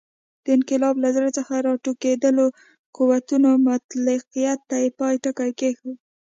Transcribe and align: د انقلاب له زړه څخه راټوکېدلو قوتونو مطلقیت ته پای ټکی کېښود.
د 0.43 0.45
انقلاب 0.57 0.95
له 1.03 1.09
زړه 1.15 1.29
څخه 1.37 1.53
راټوکېدلو 1.67 2.45
قوتونو 2.97 3.49
مطلقیت 3.69 4.59
ته 4.69 4.77
پای 4.99 5.15
ټکی 5.23 5.51
کېښود. 5.59 5.97